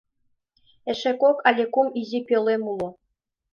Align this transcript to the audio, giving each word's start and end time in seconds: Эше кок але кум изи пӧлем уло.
Эше 0.91 1.11
кок 1.21 1.37
але 1.47 1.63
кум 1.73 1.87
изи 1.99 2.19
пӧлем 2.27 2.63
уло. 2.71 2.89